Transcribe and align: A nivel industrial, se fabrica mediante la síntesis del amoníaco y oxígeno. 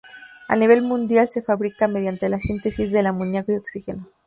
A 0.47 0.55
nivel 0.55 0.79
industrial, 0.79 1.29
se 1.29 1.43
fabrica 1.43 1.87
mediante 1.87 2.27
la 2.27 2.39
síntesis 2.39 2.91
del 2.91 3.05
amoníaco 3.05 3.51
y 3.51 3.57
oxígeno. 3.57 4.09